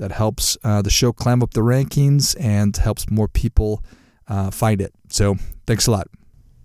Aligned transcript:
That 0.00 0.12
helps 0.12 0.56
uh, 0.64 0.80
the 0.80 0.88
show 0.88 1.12
climb 1.12 1.42
up 1.42 1.52
the 1.52 1.60
rankings 1.60 2.34
and 2.40 2.74
helps 2.74 3.10
more 3.10 3.28
people 3.28 3.84
uh, 4.26 4.50
find 4.50 4.80
it. 4.80 4.94
So 5.10 5.36
thanks 5.66 5.86
a 5.86 5.90
lot. 5.90 6.08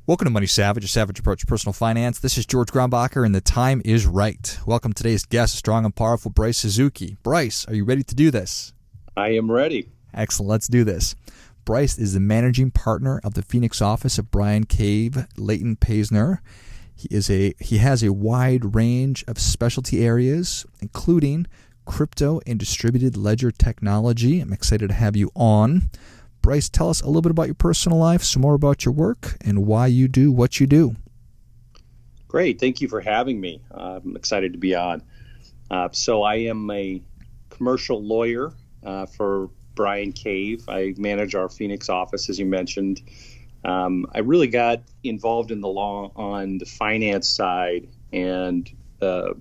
Welcome 0.08 0.24
to 0.28 0.32
Money 0.32 0.46
Savage, 0.46 0.86
a 0.86 0.88
savage 0.88 1.20
approach 1.20 1.42
to 1.42 1.46
personal 1.46 1.74
finance. 1.74 2.20
This 2.20 2.38
is 2.38 2.46
George 2.46 2.70
Grombacher, 2.70 3.26
and 3.26 3.36
the 3.36 3.42
time 3.42 3.82
is 3.84 4.06
right. 4.06 4.58
Welcome 4.66 4.94
today's 4.94 5.26
guest, 5.26 5.56
strong 5.56 5.84
and 5.84 5.94
powerful 5.94 6.32
Bryce 6.32 6.60
Suzuki. 6.60 7.18
Bryce, 7.24 7.68
are 7.68 7.76
you 7.76 7.84
ready 7.84 8.04
to 8.04 8.16
do 8.16 8.32
this? 8.32 8.72
I 9.18 9.32
am 9.32 9.52
ready. 9.52 9.90
Excellent. 10.14 10.50
Let's 10.50 10.70
do 10.70 10.86
this. 10.86 11.18
Bryce 11.66 11.98
is 11.98 12.14
the 12.14 12.22
managing 12.22 12.72
partner 12.72 13.20
of 13.22 13.34
the 13.34 13.42
Phoenix 13.42 13.82
office 13.82 14.18
of 14.18 14.32
Bryan 14.32 14.64
Cave, 14.64 15.28
Leighton 15.36 15.76
Paisner. 15.76 16.40
He 16.96 17.10
is 17.12 17.30
a 17.30 17.54
he 17.60 17.80
has 17.80 18.02
a 18.02 18.14
wide 18.14 18.76
range 18.76 19.26
of 19.28 19.40
specialty 19.40 20.06
areas, 20.06 20.66
including 20.80 21.48
crypto 21.86 22.42
and 22.46 22.60
distributed 22.60 23.16
ledger 23.16 23.52
technology. 23.52 24.40
I'm 24.40 24.54
excited 24.54 24.90
to 24.90 24.96
have 24.96 25.16
you 25.16 25.32
on. 25.36 25.90
Bryce, 26.42 26.70
tell 26.70 26.90
us 26.90 27.02
a 27.02 27.08
little 27.08 27.22
bit 27.22 27.32
about 27.32 27.48
your 27.48 27.56
personal 27.56 27.98
life, 27.98 28.24
some 28.24 28.42
more 28.42 28.54
about 28.54 28.86
your 28.86 28.94
work, 28.94 29.38
and 29.42 29.66
why 29.66 29.88
you 29.88 30.08
do 30.08 30.32
what 30.32 30.60
you 30.60 30.68
do. 30.68 30.96
Great. 32.28 32.60
Thank 32.60 32.82
you 32.82 32.88
for 32.88 33.02
having 33.02 33.40
me. 33.40 33.62
Uh, 33.74 34.00
I'm 34.04 34.16
excited 34.16 34.54
to 34.54 34.60
be 34.60 34.76
on. 34.76 35.02
Uh, 35.72 35.90
so, 35.92 36.22
I 36.22 36.36
am 36.36 36.70
a 36.70 37.02
commercial 37.50 38.04
lawyer 38.04 38.54
uh, 38.84 39.06
for 39.08 39.50
Bryan 39.74 40.12
Cave. 40.12 40.66
I 40.68 40.94
manage 40.98 41.34
our 41.34 41.50
Phoenix 41.50 41.90
office, 41.90 42.30
as 42.30 42.38
you 42.38 42.46
mentioned. 42.46 43.02
Um, 43.64 44.06
I 44.14 44.20
really 44.20 44.48
got 44.48 44.84
involved 45.04 45.52
in 45.52 45.62
the 45.62 45.68
law 45.68 46.12
on 46.16 46.60
the 46.60 46.66
finance 46.66 47.28
side 47.28 47.88
and 48.14 48.70
uh, 49.02 49.34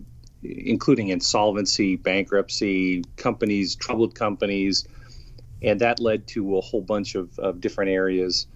including 0.45 1.09
insolvency, 1.09 1.97
bankruptcy, 1.97 3.03
companies, 3.17 3.75
troubled 3.75 4.15
companies, 4.15 4.87
and 5.63 5.81
that 5.81 5.99
led 6.01 6.27
to 6.29 6.59
a 6.59 6.61
whole 6.61 6.83
bunch 6.83 7.15
of, 7.15 7.39
of 7.39 7.61
different 7.61 7.91
areas, 7.91 8.47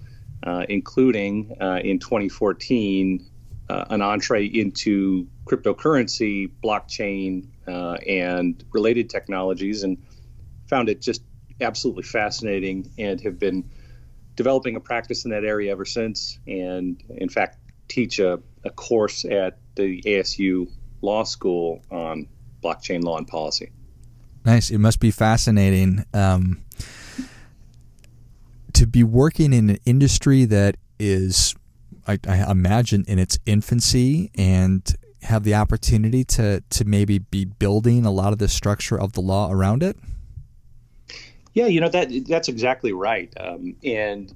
uh, 0.42 0.64
including 0.69 1.56
uh, 1.61 1.81
in 1.83 1.98
2014 1.98 3.25
uh, 3.70 3.84
an 3.91 4.03
entree 4.03 4.47
into 4.47 5.27
cryptocurrency, 5.44 6.50
blockchain, 6.62 7.48
uh, 7.66 7.94
and 8.06 8.64
related 8.72 9.11
technologies, 9.11 9.83
and 9.83 9.98
found 10.69 10.89
it 10.89 11.00
just 11.00 11.22
absolutely 11.61 12.03
fascinating, 12.03 12.91
and 12.98 13.20
have 13.20 13.39
been 13.39 13.64
developing 14.36 14.77
a 14.77 14.81
practice 14.81 15.25
in 15.25 15.33
that 15.33 15.44
area 15.44 15.72
ever 15.72 15.84
since. 15.84 16.39
And 16.47 17.03
in 17.11 17.28
fact, 17.28 17.59
teach 17.89 18.19
a, 18.20 18.41
a 18.64 18.70
course 18.70 19.25
at 19.25 19.59
the 19.75 20.03
ASU 20.03 20.70
Law 21.00 21.24
School 21.24 21.82
on 21.91 22.28
blockchain 22.62 23.02
law 23.02 23.18
and 23.18 23.27
policy. 23.27 23.70
Nice. 24.44 24.70
It 24.70 24.78
must 24.78 25.00
be 25.00 25.10
fascinating. 25.10 26.04
Um, 26.14 26.62
to 28.72 28.86
be 28.86 29.02
working 29.02 29.52
in 29.52 29.70
an 29.70 29.78
industry 29.84 30.44
that 30.46 30.76
is, 30.98 31.54
I, 32.06 32.19
I 32.26 32.50
imagine, 32.50 33.04
in 33.08 33.19
its 33.19 33.38
infancy 33.46 34.31
and 34.36 34.94
have 35.22 35.44
the 35.44 35.54
opportunity 35.54 36.25
to, 36.25 36.62
to 36.70 36.84
maybe 36.84 37.19
be 37.19 37.44
building 37.44 38.06
a 38.06 38.10
lot 38.10 38.32
of 38.32 38.38
the 38.38 38.48
structure 38.48 38.98
of 38.98 39.12
the 39.12 39.20
law 39.20 39.50
around 39.50 39.82
it? 39.82 39.97
Yeah, 41.54 41.66
you 41.66 41.80
know 41.80 41.88
that 41.88 42.09
that's 42.28 42.48
exactly 42.48 42.92
right. 42.92 43.32
Um, 43.38 43.75
and 43.82 44.32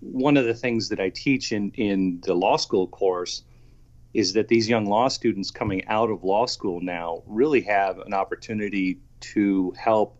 one 0.00 0.36
of 0.36 0.46
the 0.46 0.54
things 0.54 0.88
that 0.88 0.98
I 0.98 1.10
teach 1.10 1.52
in 1.52 1.70
in 1.76 2.20
the 2.24 2.34
law 2.34 2.56
school 2.56 2.88
course 2.88 3.42
is 4.16 4.32
that 4.32 4.48
these 4.48 4.66
young 4.66 4.86
law 4.86 5.08
students 5.08 5.50
coming 5.50 5.86
out 5.88 6.08
of 6.08 6.24
law 6.24 6.46
school 6.46 6.80
now 6.80 7.22
really 7.26 7.60
have 7.60 7.98
an 7.98 8.14
opportunity 8.14 8.98
to 9.20 9.74
help 9.76 10.16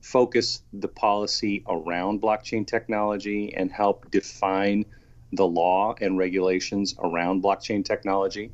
focus 0.00 0.62
the 0.72 0.88
policy 0.88 1.62
around 1.68 2.22
blockchain 2.22 2.66
technology 2.66 3.52
and 3.54 3.70
help 3.70 4.10
define 4.10 4.86
the 5.34 5.46
law 5.46 5.94
and 6.00 6.16
regulations 6.16 6.94
around 6.98 7.42
blockchain 7.42 7.84
technology. 7.84 8.52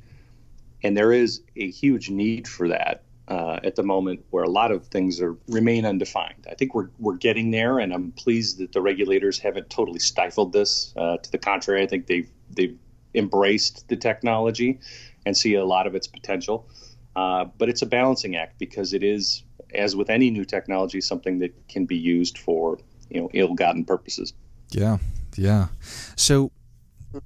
And 0.83 0.97
there 0.97 1.13
is 1.13 1.43
a 1.55 1.71
huge 1.71 2.11
need 2.11 2.49
for 2.49 2.67
that 2.67 3.05
uh, 3.29 3.61
at 3.63 3.77
the 3.77 3.85
moment 3.85 4.25
where 4.31 4.43
a 4.43 4.51
lot 4.51 4.73
of 4.73 4.89
things 4.89 5.21
are 5.21 5.37
remain 5.47 5.87
undefined. 5.87 6.45
I 6.51 6.55
think 6.57 6.75
we're, 6.75 6.91
we're 6.99 7.19
getting 7.19 7.53
there, 7.53 7.79
and 7.79 7.95
I'm 7.95 8.11
pleased 8.11 8.59
that 8.59 8.73
the 8.73 8.81
regulators 8.81 9.39
haven't 9.39 9.71
totally 9.71 10.01
stifled 10.01 10.53
this. 10.53 10.93
Uh, 10.97 11.19
to 11.19 11.31
the 11.31 11.39
contrary, 11.39 11.85
I 11.85 11.87
think 11.87 12.09
they've, 12.09 12.29
they've 12.51 12.77
embraced 13.17 13.89
the 13.89 13.97
technology 13.97 14.79
and 15.25 15.37
see 15.37 15.55
a 15.55 15.65
lot 15.65 15.87
of 15.87 15.95
its 15.95 16.07
potential. 16.07 16.69
Uh, 17.17 17.47
but 17.59 17.69
it's 17.69 17.83
a 17.83 17.87
balancing 17.87 18.37
act 18.37 18.59
because 18.59 18.93
it 18.93 19.03
is 19.03 19.43
as 19.75 19.97
with 19.97 20.11
any 20.11 20.31
new 20.31 20.45
technology, 20.45 21.01
something 21.01 21.39
that 21.41 21.69
can 21.69 21.87
be 21.87 21.97
used 21.97 22.39
for 22.39 22.79
you 23.11 23.21
know 23.21 23.31
ill-gotten 23.33 23.85
purposes. 23.85 24.33
Yeah, 24.71 24.99
yeah. 25.37 25.69
So 26.17 26.53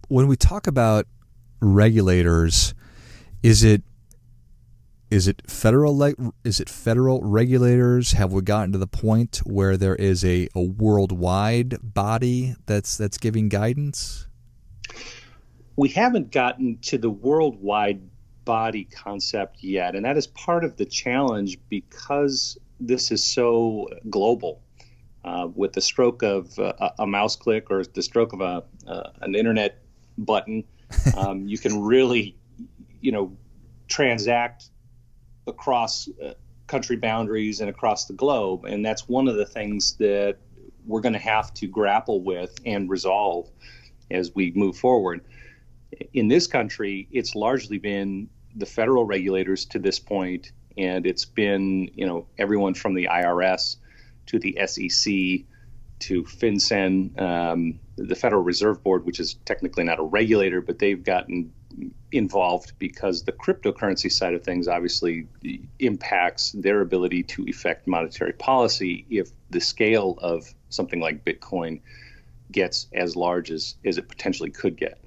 when 0.08 0.26
we 0.26 0.36
talk 0.36 0.66
about 0.66 1.06
regulators, 1.60 2.74
is 3.42 3.64
it 3.64 3.82
is 5.10 5.26
it 5.26 5.42
federal 5.50 6.02
is 6.44 6.60
it 6.60 6.68
federal 6.68 7.22
regulators? 7.22 8.12
Have 8.12 8.32
we 8.32 8.42
gotten 8.42 8.72
to 8.72 8.78
the 8.78 8.86
point 8.86 9.38
where 9.44 9.76
there 9.76 9.96
is 9.96 10.24
a, 10.24 10.48
a 10.54 10.62
worldwide 10.62 11.78
body 11.82 12.54
that's 12.66 12.96
that's 12.96 13.18
giving 13.18 13.48
guidance? 13.48 14.28
We 15.80 15.88
haven't 15.88 16.30
gotten 16.30 16.76
to 16.82 16.98
the 16.98 17.08
worldwide 17.08 18.02
body 18.44 18.84
concept 18.84 19.62
yet. 19.62 19.96
And 19.96 20.04
that 20.04 20.18
is 20.18 20.26
part 20.26 20.62
of 20.62 20.76
the 20.76 20.84
challenge 20.84 21.58
because 21.70 22.58
this 22.78 23.10
is 23.10 23.24
so 23.24 23.88
global. 24.10 24.60
Uh, 25.24 25.48
with 25.54 25.72
the 25.72 25.80
stroke 25.80 26.22
of 26.22 26.58
uh, 26.58 26.90
a 26.98 27.06
mouse 27.06 27.34
click 27.34 27.70
or 27.70 27.82
the 27.82 28.02
stroke 28.02 28.34
of 28.34 28.42
a 28.42 28.62
uh, 28.86 29.10
an 29.22 29.34
internet 29.34 29.78
button, 30.18 30.64
um, 31.16 31.48
you 31.48 31.56
can 31.56 31.80
really, 31.80 32.36
you 33.00 33.12
know, 33.12 33.34
transact 33.88 34.68
across 35.46 36.10
uh, 36.22 36.34
country 36.66 36.96
boundaries 36.96 37.62
and 37.62 37.70
across 37.70 38.04
the 38.04 38.12
globe. 38.12 38.66
And 38.66 38.84
that's 38.84 39.08
one 39.08 39.28
of 39.28 39.36
the 39.36 39.46
things 39.46 39.94
that 39.94 40.36
we're 40.86 41.00
going 41.00 41.14
to 41.14 41.18
have 41.18 41.54
to 41.54 41.66
grapple 41.66 42.20
with 42.20 42.54
and 42.66 42.90
resolve 42.90 43.48
as 44.10 44.34
we 44.34 44.52
move 44.54 44.76
forward. 44.76 45.22
In 46.12 46.28
this 46.28 46.46
country, 46.46 47.08
it's 47.10 47.34
largely 47.34 47.78
been 47.78 48.28
the 48.54 48.66
federal 48.66 49.04
regulators 49.04 49.64
to 49.66 49.78
this 49.78 49.98
point, 49.98 50.52
and 50.76 51.06
it's 51.06 51.24
been 51.24 51.90
you 51.94 52.06
know 52.06 52.26
everyone 52.38 52.74
from 52.74 52.94
the 52.94 53.08
IRS 53.10 53.76
to 54.26 54.38
the 54.38 54.58
SEC 54.66 55.46
to 56.00 56.22
FinCEN, 56.22 57.20
um, 57.20 57.78
the 57.96 58.14
Federal 58.14 58.42
Reserve 58.42 58.82
Board, 58.82 59.04
which 59.04 59.20
is 59.20 59.34
technically 59.44 59.84
not 59.84 59.98
a 59.98 60.02
regulator, 60.02 60.60
but 60.60 60.78
they've 60.78 61.02
gotten 61.02 61.52
involved 62.12 62.72
because 62.78 63.22
the 63.22 63.32
cryptocurrency 63.32 64.10
side 64.10 64.34
of 64.34 64.42
things 64.42 64.66
obviously 64.66 65.26
impacts 65.78 66.52
their 66.52 66.80
ability 66.80 67.22
to 67.22 67.44
effect 67.46 67.86
monetary 67.86 68.32
policy 68.32 69.06
if 69.10 69.30
the 69.50 69.60
scale 69.60 70.18
of 70.20 70.52
something 70.70 71.00
like 71.00 71.24
Bitcoin 71.24 71.80
gets 72.50 72.88
as 72.92 73.14
large 73.14 73.50
as, 73.50 73.76
as 73.84 73.98
it 73.98 74.08
potentially 74.08 74.50
could 74.50 74.76
get. 74.76 74.98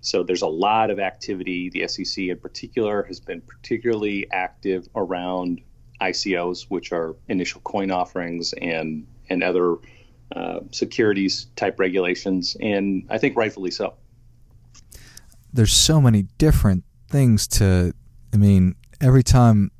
So 0.00 0.22
there's 0.22 0.42
a 0.42 0.46
lot 0.48 0.90
of 0.90 0.98
activity. 0.98 1.70
The 1.70 1.86
SEC 1.86 2.24
in 2.24 2.38
particular 2.38 3.02
has 3.04 3.20
been 3.20 3.40
particularly 3.42 4.26
active 4.32 4.88
around 4.94 5.60
ICOs, 6.00 6.66
which 6.68 6.92
are 6.92 7.16
initial 7.28 7.60
coin 7.62 7.90
offerings 7.90 8.54
and 8.54 9.06
and 9.28 9.42
other 9.42 9.76
uh, 10.34 10.60
securities 10.70 11.46
type 11.56 11.78
regulations, 11.78 12.56
and 12.60 13.06
I 13.10 13.18
think 13.18 13.36
rightfully 13.36 13.70
so. 13.70 13.94
There's 15.52 15.72
so 15.72 16.00
many 16.00 16.22
different 16.38 16.84
things 17.08 17.46
to. 17.48 17.92
I 18.32 18.36
mean, 18.36 18.76
every 19.00 19.22
time 19.22 19.70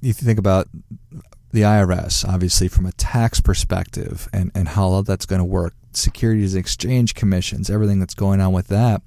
you 0.00 0.12
think 0.12 0.38
about 0.38 0.68
the 1.52 1.60
IRS, 1.60 2.26
obviously 2.26 2.68
from 2.68 2.86
a 2.86 2.92
tax 2.92 3.40
perspective, 3.40 4.28
and 4.32 4.50
and 4.54 4.68
how 4.68 5.02
that's 5.02 5.26
going 5.26 5.40
to 5.40 5.44
work, 5.44 5.74
Securities 5.92 6.54
and 6.54 6.60
Exchange 6.60 7.14
Commissions, 7.14 7.70
everything 7.70 8.00
that's 8.00 8.14
going 8.14 8.40
on 8.40 8.52
with 8.52 8.68
that 8.68 9.02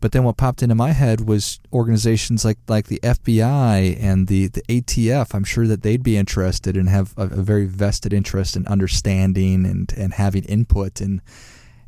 But 0.00 0.12
then 0.12 0.24
what 0.24 0.38
popped 0.38 0.62
into 0.62 0.74
my 0.74 0.92
head 0.92 1.22
was 1.22 1.60
organizations 1.72 2.44
like 2.44 2.58
like 2.68 2.86
the 2.86 3.00
FBI 3.02 4.02
and 4.02 4.26
the 4.26 4.48
the 4.48 4.62
ATF. 4.62 5.34
I'm 5.34 5.44
sure 5.44 5.66
that 5.66 5.82
they'd 5.82 6.02
be 6.02 6.16
interested 6.16 6.76
and 6.76 6.88
have 6.88 7.12
a, 7.16 7.24
a 7.24 7.42
very 7.42 7.66
vested 7.66 8.12
interest 8.12 8.56
in 8.56 8.66
understanding 8.66 9.66
and 9.66 9.92
and 9.96 10.14
having 10.14 10.44
input 10.44 11.00
in, 11.00 11.20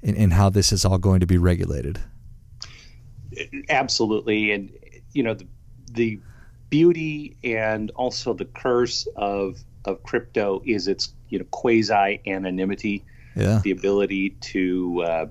in 0.03 0.15
in 0.15 0.31
how 0.33 0.51
this 0.51 0.73
is 0.73 0.85
all 0.85 0.99
going 0.99 1.21
to 1.21 1.27
be 1.27 1.39
regulated. 1.39 2.01
Absolutely, 3.71 4.53
and 4.53 4.71
you 5.15 5.23
know 5.23 5.35
the 5.35 5.47
the 5.93 6.21
beauty 6.69 7.37
and 7.45 7.91
also 7.93 8.35
the 8.35 8.45
curse 8.45 9.07
of 9.17 9.59
of 9.85 10.03
crypto 10.03 10.63
is 10.65 10.89
its 10.89 11.15
you 11.29 11.39
know 11.39 11.45
quasi 11.51 12.21
anonymity, 12.27 13.05
yeah. 13.37 13.61
the 13.65 13.71
ability 13.71 14.31
to 14.41 15.03
uh, 15.03 15.27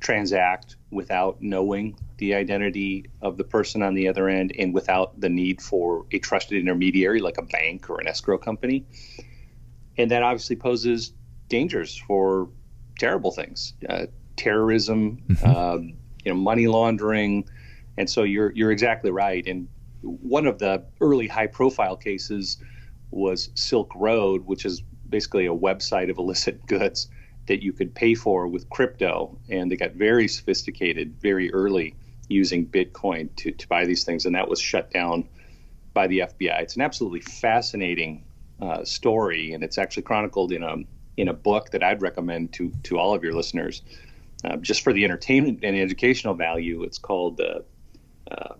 transact 0.00 0.76
without 0.90 1.40
knowing 1.40 1.96
the 2.20 2.34
identity 2.34 3.06
of 3.22 3.38
the 3.38 3.44
person 3.44 3.82
on 3.82 3.94
the 3.94 4.06
other 4.06 4.28
end 4.28 4.52
and 4.58 4.72
without 4.72 5.18
the 5.18 5.28
need 5.28 5.60
for 5.60 6.06
a 6.12 6.18
trusted 6.18 6.58
intermediary 6.58 7.18
like 7.18 7.38
a 7.38 7.42
bank 7.42 7.88
or 7.90 7.98
an 7.98 8.06
escrow 8.06 8.38
company. 8.38 8.84
And 9.96 10.10
that 10.10 10.22
obviously 10.22 10.56
poses 10.56 11.12
dangers 11.48 11.96
for 11.96 12.50
terrible 12.98 13.32
things, 13.32 13.72
uh, 13.88 14.06
terrorism, 14.36 15.22
mm-hmm. 15.28 15.46
um, 15.46 15.94
you 16.24 16.32
know, 16.32 16.38
money 16.38 16.68
laundering. 16.68 17.48
And 17.96 18.08
so 18.08 18.22
you're 18.22 18.52
you're 18.52 18.70
exactly 18.70 19.10
right. 19.10 19.44
And 19.46 19.66
one 20.02 20.46
of 20.46 20.58
the 20.58 20.84
early 21.00 21.26
high 21.26 21.48
profile 21.48 21.96
cases 21.96 22.58
was 23.10 23.50
Silk 23.54 23.92
Road, 23.96 24.44
which 24.44 24.64
is 24.66 24.82
basically 25.08 25.46
a 25.46 25.54
website 25.54 26.10
of 26.10 26.18
illicit 26.18 26.66
goods 26.66 27.08
that 27.46 27.62
you 27.62 27.72
could 27.72 27.94
pay 27.94 28.14
for 28.14 28.46
with 28.46 28.68
crypto. 28.68 29.38
And 29.48 29.72
they 29.72 29.76
got 29.76 29.92
very 29.92 30.28
sophisticated 30.28 31.16
very 31.20 31.50
early 31.52 31.96
using 32.30 32.66
Bitcoin 32.66 33.28
to, 33.36 33.50
to 33.50 33.68
buy 33.68 33.84
these 33.84 34.04
things. 34.04 34.24
And 34.24 34.34
that 34.34 34.48
was 34.48 34.60
shut 34.60 34.90
down 34.90 35.28
by 35.92 36.06
the 36.06 36.20
FBI. 36.20 36.62
It's 36.62 36.76
an 36.76 36.82
absolutely 36.82 37.20
fascinating 37.20 38.24
uh, 38.62 38.84
story, 38.84 39.52
and 39.52 39.64
it's 39.64 39.78
actually 39.78 40.04
chronicled 40.04 40.52
in 40.52 40.62
a 40.62 40.76
in 41.16 41.28
a 41.28 41.34
book 41.34 41.70
that 41.70 41.82
I'd 41.82 42.02
recommend 42.02 42.52
to 42.54 42.70
to 42.84 42.98
all 42.98 43.14
of 43.14 43.24
your 43.24 43.32
listeners, 43.32 43.82
uh, 44.44 44.56
just 44.56 44.82
for 44.82 44.92
the 44.92 45.04
entertainment 45.04 45.60
and 45.62 45.76
educational 45.76 46.34
value. 46.34 46.82
It's 46.82 46.98
called 46.98 47.40
uh, 47.40 47.60
uh 48.30 48.54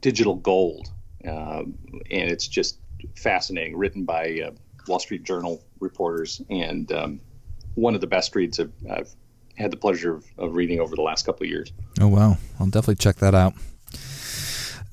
Digital 0.00 0.34
Gold, 0.34 0.90
um, 1.26 1.74
and 2.10 2.30
it's 2.30 2.46
just 2.46 2.78
fascinating, 3.16 3.76
written 3.76 4.04
by 4.04 4.40
uh, 4.46 4.50
Wall 4.86 4.98
Street 4.98 5.22
Journal 5.22 5.62
reporters, 5.78 6.42
and 6.50 6.90
um, 6.92 7.20
one 7.74 7.94
of 7.94 8.00
the 8.00 8.06
best 8.06 8.34
reads 8.34 8.60
I've, 8.60 8.72
I've 8.90 9.14
had 9.60 9.70
the 9.70 9.76
pleasure 9.76 10.14
of, 10.14 10.24
of, 10.38 10.54
reading 10.54 10.80
over 10.80 10.96
the 10.96 11.02
last 11.02 11.26
couple 11.26 11.44
of 11.44 11.50
years. 11.50 11.72
Oh 12.00 12.08
wow, 12.08 12.38
I'll 12.58 12.66
definitely 12.66 12.96
check 12.96 13.16
that 13.16 13.34
out. 13.34 13.54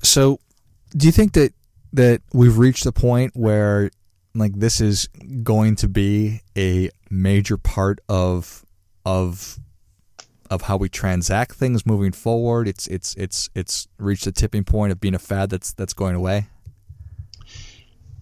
So, 0.02 0.38
do 0.96 1.06
you 1.06 1.12
think 1.12 1.32
that 1.32 1.52
that 1.92 2.22
we've 2.32 2.58
reached 2.58 2.86
a 2.86 2.92
point 2.92 3.32
where 3.34 3.90
like 4.34 4.58
this 4.58 4.80
is 4.80 5.08
going 5.42 5.76
to 5.76 5.88
be 5.88 6.42
a 6.56 6.90
major 7.10 7.56
part 7.56 8.00
of 8.08 8.64
of 9.04 9.58
of 10.50 10.62
how 10.62 10.76
we 10.76 10.88
transact 10.88 11.52
things 11.52 11.84
moving 11.84 12.12
forward. 12.12 12.68
It's 12.68 12.86
it's 12.86 13.14
it's 13.16 13.50
it's 13.54 13.88
reached 13.98 14.26
a 14.26 14.32
tipping 14.32 14.64
point 14.64 14.92
of 14.92 15.00
being 15.00 15.14
a 15.14 15.18
fad 15.18 15.50
that's 15.50 15.72
that's 15.72 15.92
going 15.92 16.14
away. 16.14 16.46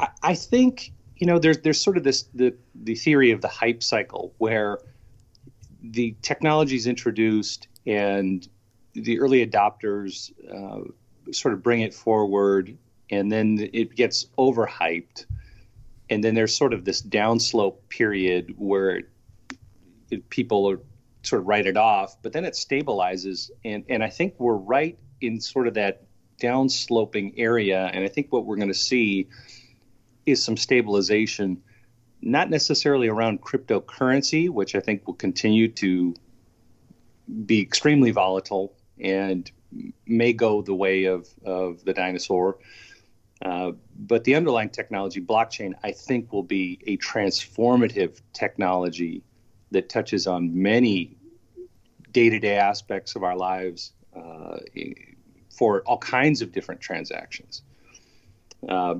I, 0.01 0.09
I 0.23 0.35
think 0.35 0.93
you 1.17 1.27
know 1.27 1.39
there's 1.39 1.59
there's 1.59 1.81
sort 1.81 1.97
of 1.97 2.05
this 2.05 2.25
the 2.35 2.55
the 2.75 2.95
theory 2.95 3.31
of 3.31 3.41
the 3.41 3.49
hype 3.49 3.83
cycle 3.83 4.35
where 4.39 4.79
the 5.91 6.17
technology 6.23 6.77
is 6.77 6.87
introduced 6.87 7.69
and 7.87 8.47
the 8.95 9.21
early 9.21 9.47
adopters 9.47 10.33
uh, 10.51 10.89
sort 11.33 11.55
of 11.55 11.63
bring 11.63 11.81
it 11.81 11.95
forward 11.95 12.77
and 13.11 13.31
then 13.31 13.69
it 13.73 13.95
gets 13.95 14.27
overhyped 14.39 15.27
and 16.09 16.23
then 16.23 16.35
there's 16.35 16.55
sort 16.55 16.73
of 16.73 16.85
this 16.85 17.03
downslope 17.03 17.89
period 17.89 18.55
where 18.57 19.03
it, 20.11 20.31
people 20.31 20.71
are 20.71 20.81
sort 21.23 21.43
of 21.43 21.49
write 21.49 21.67
it 21.67 21.77
off, 21.77 22.17
but 22.23 22.33
then 22.33 22.45
it 22.45 22.55
stabilizes. 22.55 23.51
And, 23.65 23.85
and 23.89 24.05
I 24.05 24.11
think 24.11 24.35
we're 24.39 24.55
right 24.55 24.99
in 25.21 25.41
sort 25.41 25.67
of 25.67 25.75
that 25.75 26.03
downsloping 26.41 27.35
area. 27.37 27.91
And 27.93 28.05
I 28.05 28.09
think 28.09 28.33
what 28.33 28.45
we're 28.45 28.57
going 28.57 28.69
to 28.69 28.75
see 28.75 29.29
is 30.25 30.43
some 30.43 30.57
stabilization, 30.57 31.63
not 32.27 32.51
necessarily 32.51 33.07
around 33.07 33.41
cryptocurrency, 33.41 34.51
which 34.51 34.75
I 34.75 34.81
think 34.81 35.07
will 35.07 35.15
continue 35.15 35.69
to 35.69 36.13
be 37.47 37.61
extremely 37.61 38.11
volatile 38.11 38.75
and 38.99 39.49
may 40.07 40.33
go 40.33 40.61
the 40.61 40.75
way 40.75 41.05
of, 41.05 41.29
of 41.45 41.85
the 41.85 41.93
dinosaur. 41.93 42.59
Uh, 43.45 43.73
but 43.97 44.25
the 44.25 44.35
underlying 44.35 44.71
technology, 44.71 45.21
blockchain, 45.21 45.75
I 45.85 45.93
think 45.93 46.33
will 46.33 46.43
be 46.43 46.81
a 46.89 46.97
transformative 46.97 48.21
technology 48.33 49.23
that 49.71 49.89
touches 49.89 50.27
on 50.27 50.61
many 50.61 51.17
day-to-day 52.11 52.57
aspects 52.57 53.15
of 53.15 53.23
our 53.23 53.37
lives 53.37 53.93
uh, 54.17 54.59
for 55.57 55.83
all 55.83 55.99
kinds 55.99 56.43
of 56.43 56.51
different 56.51 56.81
transactions. 56.81 57.63
Uh, 58.69 58.97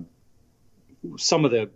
some 1.17 1.45
of 1.45 1.51
the 1.51 1.71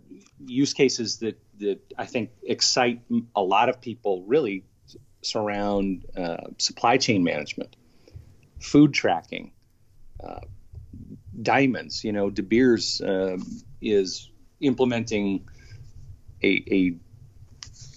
use 0.45 0.73
cases 0.73 1.17
that, 1.19 1.39
that 1.59 1.79
I 1.97 2.05
think 2.05 2.31
excite 2.43 3.01
a 3.35 3.41
lot 3.41 3.69
of 3.69 3.81
people 3.81 4.23
really 4.23 4.63
surround 5.21 6.05
uh, 6.17 6.47
supply 6.57 6.97
chain 6.97 7.23
management, 7.23 7.75
food 8.59 8.93
tracking, 8.93 9.51
uh, 10.23 10.39
diamonds. 11.41 12.03
You 12.03 12.11
know, 12.11 12.29
De 12.29 12.43
Beers 12.43 13.01
um, 13.05 13.45
is 13.81 14.29
implementing 14.59 15.47
a, 16.43 16.63
a 16.71 16.95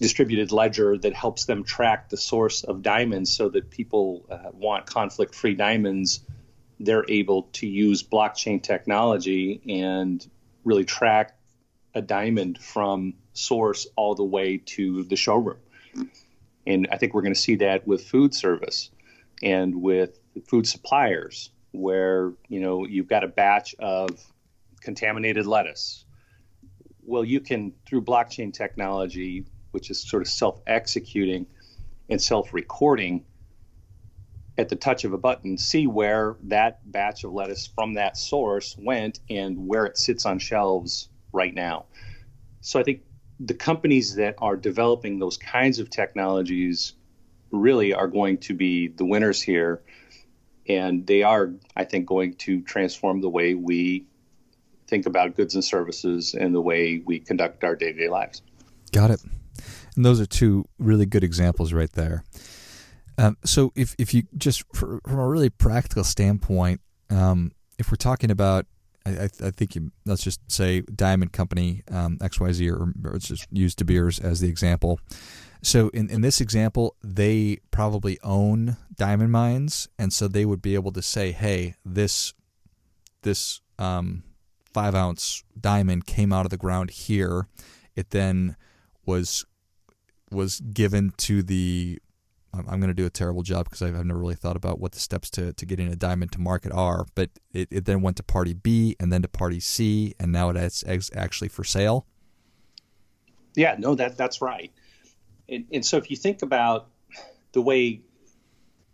distributed 0.00 0.52
ledger 0.52 0.98
that 0.98 1.14
helps 1.14 1.44
them 1.44 1.64
track 1.64 2.08
the 2.08 2.16
source 2.16 2.64
of 2.64 2.82
diamonds 2.82 3.34
so 3.34 3.48
that 3.48 3.70
people 3.70 4.26
uh, 4.30 4.50
want 4.52 4.86
conflict 4.86 5.34
free 5.34 5.54
diamonds 5.54 6.20
they're 6.80 7.04
able 7.08 7.44
to 7.52 7.66
use 7.66 8.02
blockchain 8.02 8.62
technology 8.62 9.60
and 9.68 10.28
really 10.64 10.84
track 10.84 11.33
a 11.94 12.02
diamond 12.02 12.58
from 12.58 13.14
source 13.32 13.86
all 13.96 14.14
the 14.14 14.24
way 14.24 14.58
to 14.58 15.04
the 15.04 15.16
showroom. 15.16 15.58
And 16.66 16.88
i 16.90 16.96
think 16.96 17.14
we're 17.14 17.22
going 17.22 17.34
to 17.34 17.40
see 17.40 17.56
that 17.56 17.86
with 17.86 18.06
food 18.06 18.34
service 18.34 18.90
and 19.42 19.82
with 19.82 20.18
food 20.46 20.66
suppliers 20.66 21.50
where 21.72 22.32
you 22.48 22.60
know 22.60 22.86
you've 22.86 23.08
got 23.08 23.24
a 23.24 23.28
batch 23.28 23.74
of 23.78 24.10
contaminated 24.80 25.46
lettuce. 25.46 26.04
Well 27.02 27.24
you 27.24 27.40
can 27.40 27.72
through 27.86 28.02
blockchain 28.02 28.52
technology 28.52 29.44
which 29.74 29.90
is 29.90 30.00
sort 30.00 30.22
of 30.22 30.28
self 30.28 30.60
executing 30.68 31.46
and 32.08 32.22
self 32.22 32.54
recording, 32.54 33.24
at 34.56 34.68
the 34.68 34.76
touch 34.76 35.04
of 35.04 35.12
a 35.12 35.18
button, 35.18 35.58
see 35.58 35.88
where 35.88 36.36
that 36.44 36.80
batch 36.90 37.24
of 37.24 37.32
lettuce 37.32 37.66
from 37.66 37.94
that 37.94 38.16
source 38.16 38.76
went 38.78 39.18
and 39.28 39.66
where 39.66 39.84
it 39.84 39.98
sits 39.98 40.26
on 40.26 40.38
shelves 40.38 41.08
right 41.34 41.54
now. 41.54 41.84
So 42.60 42.80
I 42.80 42.82
think 42.82 43.02
the 43.40 43.54
companies 43.54 44.14
that 44.14 44.36
are 44.38 44.56
developing 44.56 45.18
those 45.18 45.36
kinds 45.36 45.78
of 45.78 45.90
technologies 45.90 46.94
really 47.50 47.92
are 47.92 48.08
going 48.08 48.38
to 48.38 48.54
be 48.54 48.88
the 48.88 49.04
winners 49.04 49.42
here. 49.42 49.82
And 50.66 51.06
they 51.06 51.22
are, 51.22 51.52
I 51.76 51.84
think, 51.84 52.06
going 52.06 52.34
to 52.36 52.62
transform 52.62 53.20
the 53.20 53.28
way 53.28 53.54
we 53.54 54.06
think 54.86 55.06
about 55.06 55.36
goods 55.36 55.54
and 55.54 55.64
services 55.64 56.34
and 56.34 56.54
the 56.54 56.60
way 56.60 57.02
we 57.04 57.18
conduct 57.18 57.64
our 57.64 57.76
day 57.76 57.92
to 57.92 57.98
day 57.98 58.08
lives. 58.08 58.40
Got 58.92 59.10
it. 59.10 59.22
And 59.96 60.04
those 60.04 60.20
are 60.20 60.26
two 60.26 60.64
really 60.78 61.06
good 61.06 61.24
examples 61.24 61.72
right 61.72 61.92
there. 61.92 62.24
Um, 63.18 63.36
so 63.44 63.72
if, 63.76 63.94
if 63.98 64.12
you 64.14 64.24
just 64.36 64.64
from 64.74 65.00
a 65.06 65.28
really 65.28 65.50
practical 65.50 66.04
standpoint, 66.04 66.80
um, 67.10 67.52
if 67.78 67.90
we're 67.90 67.96
talking 67.96 68.30
about, 68.30 68.66
I, 69.06 69.24
I 69.24 69.50
think 69.50 69.74
you, 69.74 69.92
let's 70.06 70.24
just 70.24 70.40
say 70.50 70.80
Diamond 70.82 71.32
Company 71.32 71.82
um, 71.90 72.18
XYZ, 72.18 72.70
or, 72.70 72.92
or 73.06 73.12
let's 73.12 73.28
just 73.28 73.46
use 73.50 73.74
De 73.74 73.84
Beers 73.84 74.18
as 74.18 74.40
the 74.40 74.48
example. 74.48 74.98
So 75.62 75.88
in, 75.90 76.10
in 76.10 76.20
this 76.20 76.40
example, 76.40 76.96
they 77.02 77.58
probably 77.70 78.18
own 78.22 78.76
diamond 78.96 79.32
mines, 79.32 79.88
and 79.98 80.12
so 80.12 80.28
they 80.28 80.44
would 80.44 80.62
be 80.62 80.74
able 80.74 80.92
to 80.92 81.02
say, 81.02 81.32
"Hey, 81.32 81.74
this 81.84 82.34
this 83.22 83.60
um, 83.78 84.24
five 84.72 84.94
ounce 84.94 85.42
diamond 85.58 86.06
came 86.06 86.32
out 86.32 86.46
of 86.46 86.50
the 86.50 86.56
ground 86.56 86.90
here. 86.90 87.48
It 87.96 88.10
then 88.10 88.56
was 89.06 89.44
was 90.30 90.60
given 90.60 91.12
to 91.16 91.42
the 91.42 91.98
I'm 92.68 92.80
going 92.80 92.88
to 92.88 92.94
do 92.94 93.06
a 93.06 93.10
terrible 93.10 93.42
job 93.42 93.64
because 93.64 93.82
I've 93.82 93.94
never 94.04 94.18
really 94.18 94.34
thought 94.34 94.56
about 94.56 94.78
what 94.78 94.92
the 94.92 95.00
steps 95.00 95.30
to, 95.30 95.52
to 95.52 95.66
getting 95.66 95.88
a 95.88 95.96
diamond 95.96 96.32
to 96.32 96.40
market 96.40 96.72
are. 96.72 97.06
But 97.14 97.30
it, 97.52 97.68
it 97.70 97.84
then 97.84 98.02
went 98.02 98.16
to 98.18 98.22
party 98.22 98.54
B 98.54 98.96
and 99.00 99.12
then 99.12 99.22
to 99.22 99.28
party 99.28 99.60
C, 99.60 100.14
and 100.18 100.32
now 100.32 100.50
it's 100.50 100.84
actually 101.14 101.48
for 101.48 101.64
sale. 101.64 102.06
Yeah, 103.54 103.76
no, 103.78 103.94
that 103.94 104.16
that's 104.16 104.40
right. 104.40 104.72
And, 105.48 105.66
and 105.72 105.84
so 105.84 105.96
if 105.96 106.10
you 106.10 106.16
think 106.16 106.42
about 106.42 106.88
the 107.52 107.62
way 107.62 108.00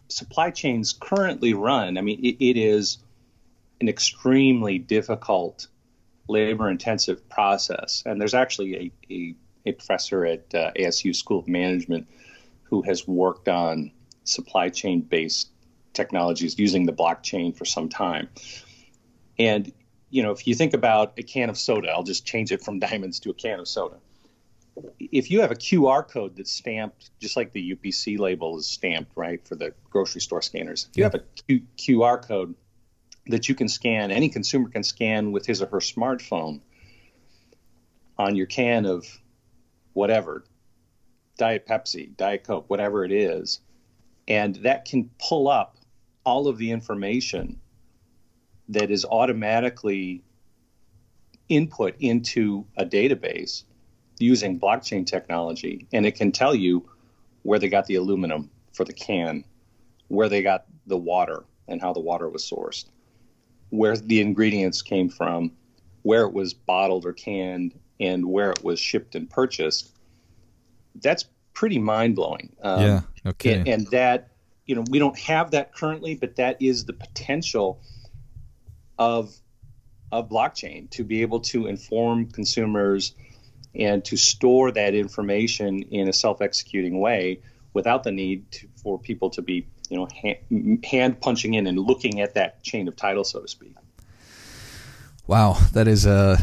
supply 0.08 0.50
chains 0.50 0.92
currently 0.92 1.54
run, 1.54 1.96
I 1.96 2.00
mean, 2.00 2.24
it, 2.24 2.36
it 2.44 2.56
is 2.56 2.98
an 3.80 3.88
extremely 3.88 4.78
difficult, 4.78 5.68
labor 6.28 6.68
intensive 6.68 7.26
process. 7.28 8.02
And 8.04 8.20
there's 8.20 8.34
actually 8.34 8.92
a, 9.08 9.12
a, 9.12 9.34
a 9.66 9.72
professor 9.72 10.26
at 10.26 10.54
uh, 10.54 10.72
ASU 10.76 11.14
School 11.14 11.38
of 11.38 11.48
Management 11.48 12.06
who 12.70 12.82
has 12.82 13.06
worked 13.06 13.48
on 13.48 13.90
supply 14.24 14.68
chain 14.68 15.00
based 15.00 15.50
technologies 15.92 16.58
using 16.58 16.86
the 16.86 16.92
blockchain 16.92 17.56
for 17.56 17.64
some 17.64 17.88
time. 17.88 18.28
And, 19.38 19.72
you 20.08 20.22
know, 20.22 20.30
if 20.30 20.46
you 20.46 20.54
think 20.54 20.72
about 20.72 21.14
a 21.18 21.22
can 21.22 21.50
of 21.50 21.58
soda, 21.58 21.90
I'll 21.90 22.04
just 22.04 22.24
change 22.24 22.52
it 22.52 22.62
from 22.62 22.78
diamonds 22.88 23.20
to 23.20 23.30
a 23.30 23.34
can 23.34 23.58
of 23.60 23.68
soda. 23.68 23.96
If 24.98 25.30
you 25.30 25.40
have 25.40 25.50
a 25.50 25.56
QR 25.56 26.08
code 26.08 26.36
that's 26.36 26.52
stamped, 26.52 27.10
just 27.20 27.36
like 27.36 27.52
the 27.52 27.74
UPC 27.74 28.18
label 28.18 28.56
is 28.56 28.66
stamped, 28.66 29.12
right, 29.16 29.46
for 29.46 29.56
the 29.56 29.74
grocery 29.90 30.20
store 30.20 30.40
scanners, 30.40 30.86
if 30.90 30.96
you 30.96 31.02
have 31.02 31.14
a 31.14 31.22
Q- 31.46 31.66
QR 31.76 32.26
code 32.26 32.54
that 33.26 33.48
you 33.48 33.54
can 33.54 33.68
scan, 33.68 34.10
any 34.10 34.28
consumer 34.28 34.68
can 34.70 34.84
scan 34.84 35.32
with 35.32 35.44
his 35.44 35.60
or 35.60 35.66
her 35.66 35.80
smartphone 35.80 36.60
on 38.16 38.36
your 38.36 38.46
can 38.46 38.86
of 38.86 39.06
whatever, 39.92 40.44
Diet 41.40 41.66
Pepsi, 41.66 42.14
Diet 42.18 42.44
Coke, 42.44 42.68
whatever 42.68 43.02
it 43.02 43.10
is, 43.10 43.60
and 44.28 44.56
that 44.56 44.84
can 44.84 45.08
pull 45.18 45.48
up 45.48 45.78
all 46.22 46.48
of 46.48 46.58
the 46.58 46.70
information 46.70 47.58
that 48.68 48.90
is 48.90 49.06
automatically 49.06 50.22
input 51.48 51.96
into 51.98 52.66
a 52.76 52.84
database 52.84 53.64
using 54.18 54.60
blockchain 54.60 55.06
technology, 55.06 55.86
and 55.94 56.04
it 56.04 56.14
can 56.14 56.30
tell 56.30 56.54
you 56.54 56.86
where 57.42 57.58
they 57.58 57.70
got 57.70 57.86
the 57.86 57.94
aluminum 57.94 58.50
for 58.74 58.84
the 58.84 58.92
can, 58.92 59.42
where 60.08 60.28
they 60.28 60.42
got 60.42 60.66
the 60.86 60.98
water 60.98 61.44
and 61.68 61.80
how 61.80 61.94
the 61.94 62.00
water 62.00 62.28
was 62.28 62.44
sourced, 62.44 62.84
where 63.70 63.96
the 63.96 64.20
ingredients 64.20 64.82
came 64.82 65.08
from, 65.08 65.52
where 66.02 66.24
it 66.24 66.34
was 66.34 66.52
bottled 66.52 67.06
or 67.06 67.14
canned, 67.14 67.72
and 67.98 68.26
where 68.26 68.50
it 68.50 68.62
was 68.62 68.78
shipped 68.78 69.14
and 69.14 69.30
purchased. 69.30 69.96
That's 70.94 71.24
pretty 71.54 71.78
mind 71.78 72.16
blowing. 72.16 72.54
Um, 72.62 72.82
yeah. 72.82 73.00
Okay. 73.26 73.54
And, 73.54 73.68
and 73.68 73.86
that, 73.88 74.28
you 74.66 74.74
know, 74.74 74.84
we 74.90 74.98
don't 74.98 75.18
have 75.18 75.50
that 75.52 75.74
currently, 75.74 76.14
but 76.14 76.36
that 76.36 76.60
is 76.60 76.84
the 76.84 76.92
potential 76.92 77.80
of 78.98 79.34
of 80.12 80.28
blockchain 80.28 80.90
to 80.90 81.04
be 81.04 81.22
able 81.22 81.40
to 81.40 81.66
inform 81.66 82.26
consumers 82.26 83.14
and 83.74 84.04
to 84.04 84.16
store 84.16 84.72
that 84.72 84.94
information 84.94 85.82
in 85.82 86.08
a 86.08 86.12
self-executing 86.12 86.98
way 86.98 87.40
without 87.72 88.02
the 88.02 88.10
need 88.10 88.50
to, 88.50 88.66
for 88.82 88.98
people 88.98 89.30
to 89.30 89.42
be 89.42 89.66
you 89.88 89.96
know 89.96 90.08
hand, 90.22 90.84
hand, 90.84 91.20
punching 91.20 91.54
in 91.54 91.66
and 91.66 91.78
looking 91.78 92.20
at 92.20 92.34
that 92.34 92.62
chain 92.62 92.88
of 92.88 92.96
title 92.96 93.24
so 93.24 93.40
to 93.40 93.48
speak 93.48 93.74
wow 95.26 95.56
that 95.72 95.86
is 95.86 96.06
uh 96.06 96.36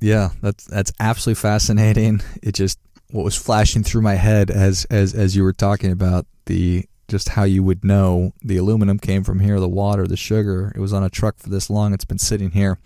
yeah 0.00 0.30
that's 0.42 0.64
that's 0.64 0.92
absolutely 1.00 1.40
fascinating 1.40 2.20
it 2.42 2.52
just 2.52 2.78
what 3.10 3.24
was 3.24 3.36
flashing 3.36 3.82
through 3.82 4.02
my 4.02 4.14
head 4.14 4.50
as 4.50 4.84
as 4.90 5.14
as 5.14 5.34
you 5.34 5.42
were 5.42 5.52
talking 5.52 5.90
about 5.90 6.26
the 6.46 6.86
just 7.08 7.30
how 7.30 7.44
you 7.44 7.62
would 7.62 7.84
know 7.84 8.32
the 8.42 8.58
aluminum 8.58 8.98
came 8.98 9.24
from 9.24 9.40
here, 9.40 9.58
the 9.58 9.68
water, 9.68 10.06
the 10.06 10.16
sugar. 10.16 10.72
It 10.74 10.80
was 10.80 10.92
on 10.92 11.02
a 11.02 11.08
truck 11.08 11.38
for 11.38 11.48
this 11.48 11.70
long. 11.70 11.94
It's 11.94 12.04
been 12.04 12.18
sitting 12.18 12.50
here. 12.50 12.78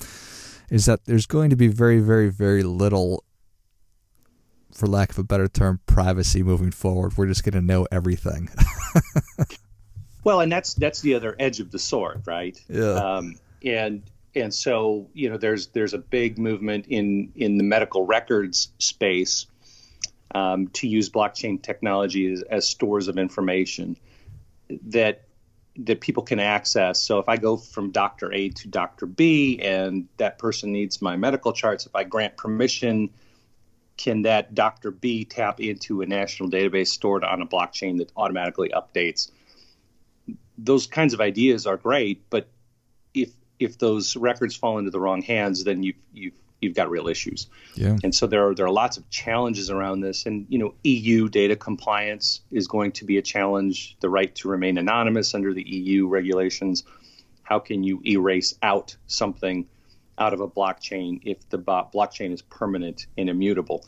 Is 0.71 0.87
that 0.87 1.05
there's 1.05 1.27
going 1.27 1.51
to 1.51 1.57
be 1.57 1.67
very, 1.67 1.99
very, 1.99 2.31
very 2.31 2.63
little, 2.63 3.25
for 4.73 4.87
lack 4.87 5.11
of 5.11 5.19
a 5.19 5.25
better 5.25 5.49
term, 5.49 5.81
privacy 5.87 6.43
moving 6.43 6.71
forward. 6.71 7.19
We're 7.19 7.27
just 7.27 7.45
going 7.45 7.55
to 7.55 7.61
know 7.61 7.87
everything. 7.91 8.49
well, 10.25 10.41
and 10.41 10.51
that's 10.51 10.75
that's 10.75 11.01
the 11.01 11.15
other 11.15 11.37
edge 11.39 11.61
of 11.61 11.73
the 11.73 11.79
sword, 11.79 12.23
right? 12.27 12.59
Yeah. 12.69 12.93
Um, 12.93 13.35
and 13.65 14.03
and 14.35 14.55
so 14.55 15.11
you 15.15 15.29
know, 15.29 15.37
there's 15.37 15.67
there's 15.69 15.95
a 15.95 15.99
big 15.99 16.39
movement 16.39 16.87
in 16.89 17.33
in 17.35 17.59
the 17.59 17.65
medical 17.65 18.07
records 18.07 18.69
space 18.79 19.47
um, 20.35 20.69
to 20.69 20.89
use 20.89 21.11
blockchain 21.11 21.63
technology 21.63 22.33
as, 22.33 22.43
as 22.43 22.69
stores 22.69 23.09
of 23.09 23.19
information 23.19 23.97
that 24.87 25.25
that 25.77 26.01
people 26.01 26.23
can 26.23 26.39
access. 26.39 27.03
So 27.03 27.19
if 27.19 27.29
I 27.29 27.39
go 27.39 27.57
from 27.57 27.93
Doctor 27.93 28.31
A 28.33 28.51
to 28.51 28.69
Doctor 28.69 29.07
B 29.07 29.59
and 29.61 30.07
that 30.19 30.39
person 30.39 30.71
needs 30.71 31.01
my 31.01 31.17
medical 31.17 31.53
charts, 31.53 31.87
if 31.87 31.97
I 31.97 32.05
grant 32.05 32.37
permission, 32.37 33.09
can 33.97 34.23
that 34.23 34.55
Doctor 34.55 34.91
B 34.91 35.25
tap 35.25 35.61
into 35.61 36.03
a 36.03 36.07
national 36.07 36.51
database 36.51 36.89
stored 36.89 37.25
on 37.25 37.41
a 37.41 37.47
blockchain 37.47 37.99
that 37.99 38.13
automatically 38.17 38.71
updates? 38.71 39.31
Those 40.59 40.87
kinds 40.87 41.15
of 41.15 41.23
ideas 41.23 41.67
are 41.67 41.79
great, 41.79 42.29
but 42.29 42.49
if 43.15 43.31
if 43.59 43.79
those 43.79 44.17
records 44.17 44.55
fall 44.57 44.79
into 44.79 44.91
the 44.91 45.01
wrong 45.01 45.23
hands, 45.23 45.65
then 45.65 45.83
you've 45.83 45.97
you've 46.13 46.42
you've 46.63 46.75
got 46.75 46.89
real 46.89 47.09
issues. 47.09 47.49
Yeah. 47.75 47.99
And 48.03 48.15
so 48.15 48.27
there 48.27 48.49
are 48.49 48.55
there 48.55 48.67
are 48.67 48.73
lots 48.73 48.97
of 48.97 49.11
challenges 49.11 49.69
around 49.71 50.01
this, 50.01 50.25
and 50.25 50.47
you 50.49 50.59
know, 50.59 50.75
EU 50.85 51.29
data 51.29 51.57
compliance 51.57 52.41
is 52.51 52.69
going 52.69 52.93
to 52.93 53.05
be 53.05 53.19
a 53.19 53.23
challenge. 53.23 53.97
The 54.01 54.09
right 54.09 54.35
to 54.37 54.49
remain 54.49 54.79
anonymous 54.79 55.35
under 55.35 55.53
the 55.53 55.63
EU 55.63 56.07
regulations. 56.07 56.85
How 57.43 57.59
can 57.59 57.83
you 57.83 58.01
erase 58.07 58.55
out 58.63 58.97
something 59.09 59.67
out 60.17 60.33
of 60.33 60.41
a 60.41 60.49
blockchain 60.49 61.21
if 61.25 61.47
the 61.51 61.59
blockchain 61.59 62.33
is 62.33 62.41
permanent 62.41 63.07
and 63.19 63.29
immutable? 63.29 63.85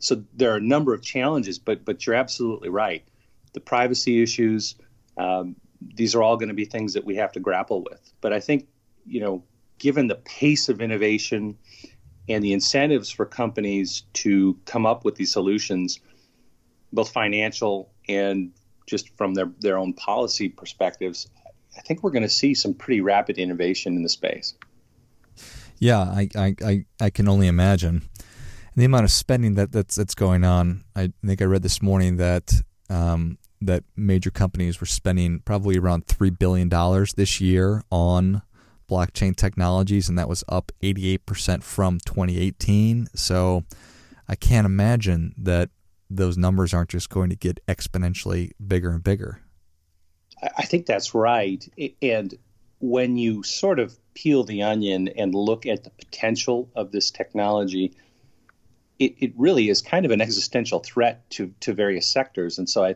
So 0.00 0.24
there 0.34 0.52
are 0.52 0.56
a 0.56 0.62
number 0.62 0.92
of 0.92 1.02
challenges, 1.02 1.58
but 1.58 1.84
but 1.84 2.06
you're 2.06 2.16
absolutely 2.16 2.68
right. 2.68 3.04
The 3.52 3.60
privacy 3.60 4.22
issues. 4.22 4.74
Um, 5.16 5.56
these 5.80 6.14
are 6.14 6.22
all 6.22 6.36
going 6.36 6.48
to 6.48 6.54
be 6.54 6.66
things 6.66 6.94
that 6.94 7.04
we 7.04 7.16
have 7.16 7.32
to 7.32 7.40
grapple 7.40 7.82
with. 7.82 8.00
But 8.20 8.34
I 8.34 8.40
think, 8.40 8.68
you 9.06 9.20
know, 9.20 9.44
given 9.78 10.06
the 10.06 10.14
pace 10.14 10.68
of 10.68 10.80
innovation 10.80 11.58
and 12.30 12.44
the 12.44 12.52
incentives 12.52 13.10
for 13.10 13.26
companies 13.26 14.04
to 14.14 14.56
come 14.64 14.86
up 14.86 15.04
with 15.04 15.16
these 15.16 15.32
solutions, 15.32 16.00
both 16.92 17.10
financial 17.12 17.90
and 18.08 18.52
just 18.86 19.10
from 19.16 19.34
their, 19.34 19.50
their 19.60 19.78
own 19.78 19.92
policy 19.94 20.48
perspectives, 20.48 21.28
I 21.76 21.80
think 21.80 22.02
we're 22.02 22.10
going 22.10 22.22
to 22.22 22.28
see 22.28 22.54
some 22.54 22.74
pretty 22.74 23.00
rapid 23.00 23.38
innovation 23.38 23.96
in 23.96 24.02
the 24.02 24.08
space. 24.08 24.54
Yeah, 25.78 26.00
I, 26.00 26.28
I, 26.36 26.54
I, 26.64 26.84
I 27.00 27.10
can 27.10 27.28
only 27.28 27.46
imagine. 27.46 28.02
And 28.16 28.76
the 28.76 28.84
amount 28.84 29.04
of 29.04 29.12
spending 29.12 29.54
that, 29.54 29.72
that's, 29.72 29.96
that's 29.96 30.14
going 30.14 30.44
on, 30.44 30.84
I 30.94 31.12
think 31.24 31.42
I 31.42 31.46
read 31.46 31.62
this 31.62 31.82
morning 31.82 32.16
that 32.18 32.62
um, 32.88 33.38
that 33.60 33.84
major 33.96 34.30
companies 34.30 34.80
were 34.80 34.86
spending 34.86 35.40
probably 35.40 35.78
around 35.78 36.06
$3 36.06 36.36
billion 36.38 36.68
this 37.16 37.40
year 37.40 37.82
on 37.90 38.42
blockchain 38.90 39.36
technologies, 39.36 40.08
and 40.08 40.18
that 40.18 40.28
was 40.28 40.42
up 40.48 40.72
88% 40.82 41.62
from 41.62 41.98
2018. 42.04 43.08
So 43.14 43.64
I 44.28 44.34
can't 44.34 44.66
imagine 44.66 45.34
that 45.38 45.70
those 46.10 46.36
numbers 46.36 46.74
aren't 46.74 46.90
just 46.90 47.08
going 47.08 47.30
to 47.30 47.36
get 47.36 47.64
exponentially 47.66 48.50
bigger 48.66 48.90
and 48.90 49.02
bigger. 49.02 49.40
I 50.56 50.64
think 50.64 50.86
that's 50.86 51.14
right. 51.14 51.66
And 52.02 52.34
when 52.80 53.16
you 53.16 53.42
sort 53.42 53.78
of 53.78 53.96
peel 54.14 54.42
the 54.42 54.62
onion 54.62 55.08
and 55.08 55.34
look 55.34 55.66
at 55.66 55.84
the 55.84 55.90
potential 55.90 56.70
of 56.74 56.92
this 56.92 57.10
technology, 57.10 57.92
it, 58.98 59.14
it 59.18 59.32
really 59.36 59.68
is 59.68 59.82
kind 59.82 60.04
of 60.04 60.10
an 60.10 60.20
existential 60.20 60.80
threat 60.80 61.28
to, 61.30 61.54
to 61.60 61.72
various 61.72 62.06
sectors. 62.06 62.58
And 62.58 62.68
so 62.68 62.84
I, 62.84 62.94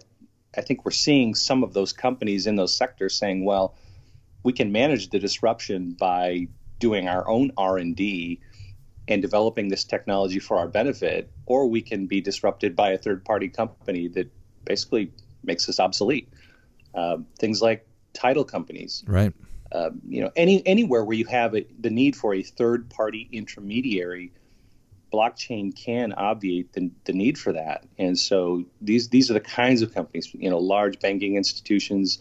I 0.57 0.63
think 0.63 0.85
we're 0.85 0.91
seeing 0.91 1.35
some 1.35 1.63
of 1.63 1.75
those 1.75 1.93
companies 1.93 2.47
in 2.47 2.57
those 2.57 2.75
sectors 2.75 3.15
saying, 3.15 3.45
well, 3.45 3.75
we 4.45 4.53
can 4.53 4.71
manage 4.71 5.11
the 5.11 5.19
disruption 5.19 5.97
by 5.99 6.47
doing 6.79 7.09
our 7.09 7.27
own 7.29 7.51
R&D 7.57 8.41
and 9.09 9.21
developing 9.21 9.69
this 9.69 9.85
technology 9.85 10.39
for 10.39 10.59
our 10.59 10.69
benefit, 10.69 11.31
or 11.47 11.67
we 11.67 11.83
can 11.83 12.07
be 12.07 12.21
disrupted 12.21 12.77
by 12.77 12.91
a 12.91 12.99
third-party 12.99 13.49
company 13.49 14.09
that 14.09 14.31
basically 14.65 15.11
makes 15.43 15.69
us 15.69 15.81
obsolete. 15.81 16.29
Uh, 16.95 17.19
things 17.39 17.61
like 17.61 17.87
title 18.13 18.45
companies, 18.45 19.03
right? 19.07 19.33
Uh, 19.73 19.91
you 20.09 20.21
know, 20.21 20.31
any 20.37 20.65
anywhere 20.67 21.05
where 21.05 21.17
you 21.17 21.25
have 21.25 21.55
a, 21.57 21.67
the 21.81 21.91
need 21.91 22.15
for 22.15 22.33
a 22.33 22.43
third-party 22.43 23.29
intermediary, 23.33 24.31
blockchain 25.13 25.75
can 25.75 26.13
obviate 26.13 26.73
the, 26.73 26.91
the 27.05 27.13
need 27.13 27.37
for 27.37 27.53
that. 27.53 27.85
And 27.99 28.17
so 28.17 28.65
these 28.81 29.09
these 29.09 29.31
are 29.31 29.35
the 29.35 29.41
kinds 29.41 29.83
of 29.83 29.93
companies, 29.93 30.33
you 30.33 30.49
know, 30.49 30.59
large 30.59 31.01
banking 31.01 31.37
institutions, 31.37 32.21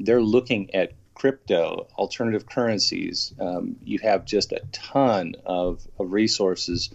they're 0.00 0.22
looking 0.22 0.74
at 0.74 0.92
crypto, 1.20 1.86
alternative 1.98 2.46
currencies. 2.46 3.34
Um, 3.38 3.76
you 3.84 3.98
have 3.98 4.24
just 4.24 4.52
a 4.52 4.62
ton 4.72 5.34
of, 5.44 5.86
of 5.98 6.12
resources 6.12 6.88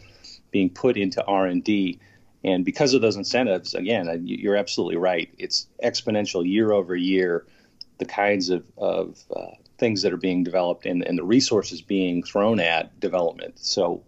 being 0.50 0.72
put 0.72 0.98
into 0.98 1.24
R&D. 1.24 2.00
And 2.44 2.66
because 2.66 2.96
of 2.96 3.04
those 3.04 3.18
incentives, 3.18 3.76
again, 3.76 4.24
you're 4.26 4.56
absolutely 4.56 4.98
right. 4.98 5.32
It's 5.38 5.68
exponential 5.84 6.44
year 6.44 6.72
over 6.72 6.96
year, 6.96 7.46
the 8.00 8.06
kinds 8.06 8.50
of, 8.50 8.64
of 8.80 9.24
uh, 9.36 9.52
things 9.78 10.02
that 10.02 10.12
are 10.12 10.18
being 10.18 10.44
developed 10.44 10.88
and, 10.88 11.04
and 11.06 11.20
the 11.20 11.24
resources 11.24 11.84
being 11.84 12.24
thrown 12.24 12.60
at 12.60 13.00
development. 13.00 13.60
So, 13.60 14.02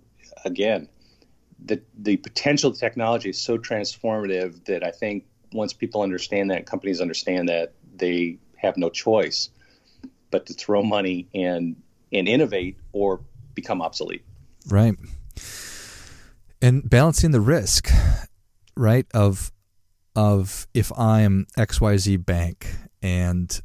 again, 0.43 0.89
the, 1.63 1.79
the 1.95 2.17
potential 2.17 2.71
technology 2.71 3.29
is 3.29 3.39
so 3.39 3.59
transformative 3.59 4.65
that 4.65 4.83
I 4.83 4.89
think 4.89 5.25
once 5.53 5.73
people 5.73 6.01
understand 6.01 6.49
that, 6.49 6.65
companies 6.65 7.01
understand 7.01 7.49
that, 7.49 7.73
they 7.95 8.39
have 8.55 8.77
no 8.77 8.89
choice 8.89 9.49
but 10.31 10.45
to 10.47 10.53
throw 10.53 10.83
money 10.83 11.27
and 11.33 11.75
and 12.11 12.27
innovate 12.27 12.77
or 12.93 13.21
become 13.53 13.81
obsolete. 13.81 14.23
Right. 14.69 14.95
And 16.61 16.89
balancing 16.89 17.31
the 17.31 17.41
risk, 17.41 17.89
right? 18.75 19.05
Of 19.13 19.51
of 20.15 20.67
if 20.73 20.91
I 20.97 21.21
am 21.21 21.45
XYZ 21.57 22.25
bank 22.25 22.67
and 23.01 23.61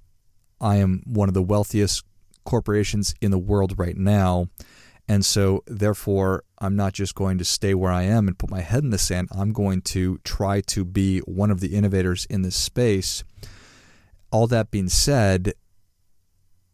I 0.61 0.77
am 0.77 1.03
one 1.07 1.29
of 1.29 1.35
the 1.35 1.43
wealthiest 1.43 2.05
corporations 2.45 3.15
in 3.21 3.31
the 3.31 3.39
world 3.39 3.79
right 3.79 3.97
now. 3.97 4.49
And 5.09 5.25
so, 5.25 5.65
therefore, 5.67 6.45
I'm 6.59 6.77
not 6.77 6.93
just 6.93 7.15
going 7.15 7.39
to 7.39 7.45
stay 7.45 7.75
where 7.75 7.91
I 7.91 8.03
am 8.03 8.29
and 8.29 8.39
put 8.39 8.51
my 8.51 8.61
head 8.61 8.85
in 8.85 8.91
the 8.91 8.99
sand. 8.99 9.29
I'm 9.37 9.53
going 9.53 9.83
to 9.83 10.19
try 10.25 10.61
to 10.69 10.85
be 10.85 11.19
one 11.21 11.51
of 11.51 11.61
the 11.61 11.75
innovators 11.75 12.25
in 12.27 12.43
this 12.43 12.55
space. 12.55 13.25
All 14.31 14.47
that 14.47 14.71
being 14.71 14.89
said, 14.89 15.55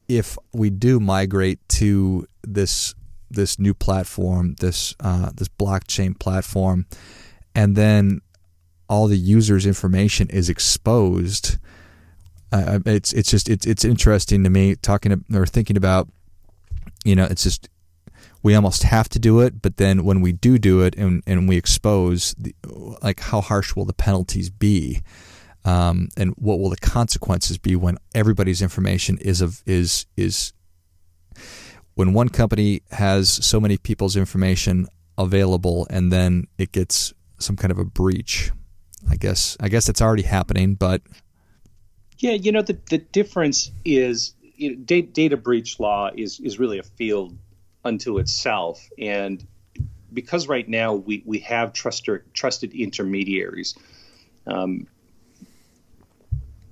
if 0.09 0.39
we 0.53 0.71
do 0.71 0.99
migrate 0.99 1.61
to 1.69 2.27
this 2.43 2.95
this 3.31 3.59
new 3.59 3.75
platform, 3.75 4.55
this 4.61 4.95
uh, 5.01 5.31
this 5.35 5.49
blockchain 5.49 6.19
platform, 6.19 6.87
and 7.55 7.77
then 7.77 8.21
all 8.89 9.07
the 9.07 9.19
users' 9.19 9.67
information 9.67 10.29
is 10.31 10.49
exposed. 10.49 11.59
Uh, 12.51 12.79
it's 12.87 13.13
it's 13.13 13.31
just 13.31 13.49
it's 13.49 13.67
it's 13.67 13.85
interesting 13.85 14.43
to 14.45 14.51
me 14.51 14.75
talking 14.77 15.25
or 15.35 15.47
thinking 15.47 15.77
about, 15.77 16.09
you 17.05 17.15
know, 17.15 17.27
it's 17.27 17.43
just 17.43 17.69
we 18.43 18.55
almost 18.55 18.85
have 18.85 19.09
to 19.11 19.19
do 19.19 19.41
it, 19.41 19.61
but 19.61 19.77
then 19.77 20.05
when 20.05 20.23
we 20.23 20.33
do 20.33 20.59
do 20.59 20.81
it 20.81 20.95
and 20.97 21.23
and 21.27 21.49
we 21.49 21.59
expose, 21.59 22.35
the, 22.39 22.55
like 23.03 23.21
how 23.21 23.43
harsh 23.43 23.77
will 23.77 23.85
the 23.85 23.93
penalties 23.93 24.49
be, 24.49 25.03
um, 25.69 26.09
and 26.17 26.33
what 26.39 26.59
will 26.61 26.71
the 26.71 26.79
consequences 26.79 27.59
be 27.59 27.77
when 27.77 27.99
everybody's 28.15 28.63
information 28.63 29.19
is 29.19 29.43
of 29.43 29.63
is 29.67 30.07
is 30.17 30.55
when 31.95 32.15
one 32.15 32.31
company 32.31 32.81
has 32.91 33.29
so 33.29 33.61
many 33.61 33.77
people's 33.77 34.17
information 34.17 34.87
available 35.19 35.87
and 35.91 36.11
then 36.11 36.47
it 36.57 36.73
gets 36.73 37.13
some 37.39 37.55
kind 37.55 37.71
of 37.71 37.79
a 37.79 37.85
breach? 37.85 38.51
I 39.11 39.17
guess 39.17 39.59
I 39.61 39.69
guess 39.69 39.91
it's 39.91 40.01
already 40.01 40.23
happening, 40.23 40.75
but 40.75 41.03
yeah, 42.17 42.33
you 42.33 42.51
know 42.51 42.63
the 42.63 42.79
the 42.89 42.99
difference 42.99 43.71
is 43.85 44.35
you 44.41 44.71
know, 44.71 44.77
data, 44.77 45.09
data 45.09 45.37
breach 45.37 45.79
law 45.79 46.11
is 46.17 46.41
is 46.41 46.59
really 46.59 46.79
a 46.79 46.83
field 46.83 47.37
unto 47.85 48.19
itself, 48.19 48.89
and 48.99 49.47
because 50.15 50.49
right 50.49 50.69
now 50.69 50.95
we 50.95 51.23
we 51.27 51.41
have 51.41 51.75
trusted 51.75 52.23
trusted 52.33 52.73
intermediaries, 52.73 53.77
um, 54.47 54.87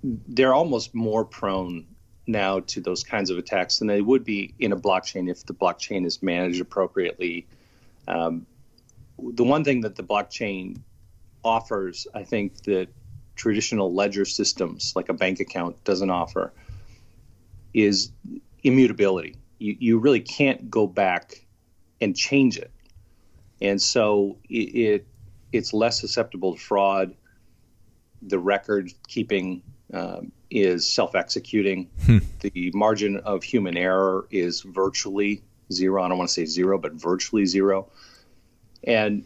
they're 0.07 0.55
almost 0.55 0.95
more 0.95 1.25
prone 1.25 1.87
now 2.27 2.61
to 2.61 2.81
those 2.81 3.05
kinds 3.05 3.31
of 3.31 3.39
attacks 3.39 3.79
than 3.79 3.89
they 3.89 4.01
would 4.01 4.25
be 4.25 4.55
in 4.59 4.73
a 4.73 4.77
blockchain 4.77 5.31
if 5.31 5.45
the 5.47 5.55
blockchain 5.55 6.07
is 6.07 6.23
managed 6.23 6.61
appropriately. 6.61 7.47
Um, 8.07 8.47
the 9.19 9.45
one 9.45 9.65
thing 9.65 9.81
that 9.83 9.97
the 9.97 10.03
blockchain 10.03 10.81
offers, 11.45 12.07
I 12.15 12.25
think, 12.25 12.63
that 12.65 12.89
traditional 13.35 13.93
ledger 13.93 14.25
systems 14.25 14.93
like 14.97 15.09
a 15.09 15.15
bank 15.15 15.41
account 15.41 15.83
doesn't 15.85 16.11
offer 16.11 16.53
is 17.75 18.11
immutability. 18.63 19.37
You, 19.59 19.77
you 19.79 19.99
really 19.99 20.21
can't 20.21 20.71
go 20.71 20.87
back 20.87 21.47
and 22.01 22.17
change 22.17 22.59
it. 22.59 22.71
And 23.61 23.81
so 23.81 24.39
it, 24.49 24.55
it 24.55 25.07
it's 25.53 25.73
less 25.73 26.01
susceptible 26.01 26.55
to 26.55 26.61
fraud. 26.61 27.15
The 28.23 28.39
record 28.39 28.93
keeping 29.07 29.63
um, 29.93 30.33
is 30.51 30.87
self 30.87 31.15
executing. 31.15 31.91
Hmm. 32.05 32.19
The 32.41 32.71
margin 32.75 33.19
of 33.19 33.43
human 33.43 33.77
error 33.77 34.27
is 34.31 34.63
virtually 34.63 35.43
zero. 35.73 36.03
I 36.03 36.09
don't 36.09 36.19
want 36.19 36.29
to 36.29 36.35
say 36.35 36.45
zero, 36.45 36.79
but 36.79 36.93
virtually 36.93 37.47
zero. 37.47 37.89
And 38.85 39.25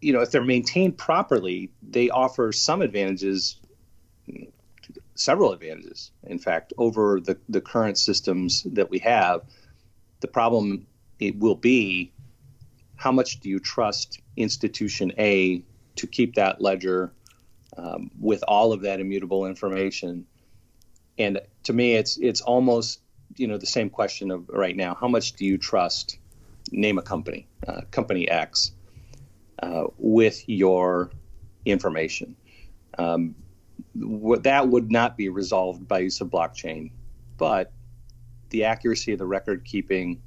you 0.00 0.12
know, 0.12 0.20
if 0.20 0.30
they're 0.32 0.44
maintained 0.44 0.98
properly, 0.98 1.70
they 1.80 2.10
offer 2.10 2.50
some 2.52 2.82
advantages, 2.82 3.56
several 5.14 5.52
advantages, 5.52 6.10
in 6.24 6.38
fact, 6.38 6.72
over 6.76 7.20
the, 7.20 7.38
the 7.48 7.60
current 7.60 7.96
systems 7.96 8.64
that 8.64 8.90
we 8.90 8.98
have. 8.98 9.42
The 10.20 10.28
problem 10.28 10.86
it 11.20 11.38
will 11.38 11.54
be 11.54 12.12
how 12.96 13.12
much 13.12 13.40
do 13.40 13.48
you 13.48 13.58
trust 13.58 14.20
institution 14.36 15.12
A 15.18 15.62
to 15.96 16.06
keep 16.06 16.34
that 16.34 16.60
ledger 16.60 17.12
um, 17.76 18.10
with 18.18 18.44
all 18.46 18.72
of 18.72 18.82
that 18.82 19.00
immutable 19.00 19.46
information? 19.46 20.26
And 21.18 21.40
to 21.64 21.72
me, 21.72 21.94
it's 21.94 22.16
it's 22.16 22.40
almost 22.40 23.00
you 23.36 23.46
know 23.46 23.58
the 23.58 23.66
same 23.66 23.90
question 23.90 24.30
of 24.30 24.48
right 24.48 24.76
now: 24.76 24.94
how 24.94 25.08
much 25.08 25.34
do 25.34 25.44
you 25.44 25.58
trust? 25.58 26.18
Name 26.70 26.96
a 26.96 27.02
company, 27.02 27.48
uh, 27.66 27.82
company 27.90 28.28
X 28.28 28.72
uh, 29.62 29.84
with 29.98 30.48
your 30.48 31.10
information. 31.64 32.36
Um, 32.98 33.34
what, 33.94 34.44
that 34.44 34.68
would 34.68 34.90
not 34.90 35.16
be 35.16 35.28
resolved 35.28 35.86
by 35.86 36.00
use 36.00 36.20
of 36.20 36.28
blockchain, 36.28 36.92
but 37.36 37.72
the 38.50 38.64
accuracy 38.64 39.12
of 39.12 39.18
the 39.18 39.26
record 39.26 39.64
keeping, 39.64 40.22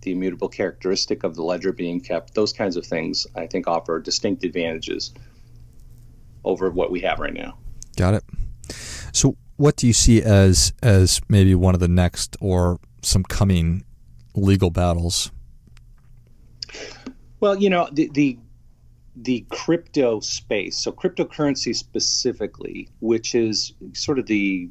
the 0.00 0.12
immutable 0.12 0.48
characteristic 0.48 1.24
of 1.24 1.34
the 1.34 1.42
ledger 1.42 1.72
being 1.72 2.00
kept, 2.00 2.34
those 2.34 2.52
kinds 2.52 2.76
of 2.76 2.86
things, 2.86 3.26
I 3.34 3.46
think, 3.46 3.68
offer 3.68 4.00
distinct 4.00 4.44
advantages 4.44 5.12
over 6.48 6.70
what 6.70 6.90
we 6.90 7.00
have 7.00 7.18
right 7.20 7.34
now. 7.34 7.58
Got 7.96 8.14
it. 8.14 8.24
So, 9.12 9.36
what 9.56 9.76
do 9.76 9.86
you 9.86 9.92
see 9.92 10.22
as 10.22 10.72
as 10.82 11.20
maybe 11.28 11.54
one 11.54 11.74
of 11.74 11.80
the 11.80 11.88
next 11.88 12.36
or 12.40 12.78
some 13.02 13.22
coming 13.22 13.84
legal 14.34 14.70
battles? 14.70 15.30
Well, 17.40 17.56
you 17.56 17.70
know, 17.70 17.88
the, 17.92 18.10
the 18.12 18.38
the 19.14 19.44
crypto 19.50 20.20
space, 20.20 20.76
so 20.76 20.92
cryptocurrency 20.92 21.74
specifically, 21.74 22.88
which 23.00 23.34
is 23.34 23.72
sort 23.92 24.18
of 24.18 24.26
the 24.26 24.70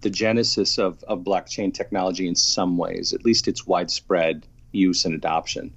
the 0.00 0.10
genesis 0.10 0.78
of, 0.78 1.02
of 1.04 1.20
blockchain 1.20 1.74
technology 1.74 2.28
in 2.28 2.34
some 2.36 2.76
ways, 2.76 3.12
at 3.12 3.24
least 3.24 3.48
its 3.48 3.66
widespread 3.66 4.46
use 4.70 5.04
and 5.04 5.14
adoption. 5.14 5.74